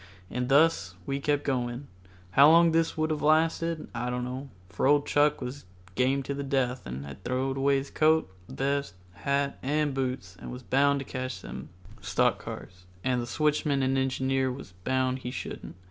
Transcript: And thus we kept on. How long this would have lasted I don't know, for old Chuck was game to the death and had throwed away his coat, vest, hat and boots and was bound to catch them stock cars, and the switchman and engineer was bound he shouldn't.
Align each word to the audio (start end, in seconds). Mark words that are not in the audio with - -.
And 0.31 0.49
thus 0.49 0.95
we 1.05 1.19
kept 1.19 1.47
on. 1.47 1.87
How 2.31 2.49
long 2.49 2.71
this 2.71 2.97
would 2.97 3.11
have 3.11 3.21
lasted 3.21 3.87
I 3.93 4.09
don't 4.09 4.23
know, 4.23 4.49
for 4.67 4.87
old 4.87 5.05
Chuck 5.05 5.39
was 5.41 5.65
game 5.93 6.23
to 6.23 6.33
the 6.33 6.41
death 6.41 6.87
and 6.87 7.05
had 7.05 7.23
throwed 7.23 7.55
away 7.57 7.77
his 7.77 7.91
coat, 7.91 8.27
vest, 8.49 8.95
hat 9.13 9.59
and 9.61 9.93
boots 9.93 10.35
and 10.39 10.51
was 10.51 10.63
bound 10.63 11.01
to 11.01 11.05
catch 11.05 11.41
them 11.43 11.69
stock 12.01 12.39
cars, 12.43 12.87
and 13.03 13.21
the 13.21 13.27
switchman 13.27 13.83
and 13.83 13.95
engineer 13.95 14.51
was 14.51 14.71
bound 14.83 15.19
he 15.19 15.29
shouldn't. 15.29 15.75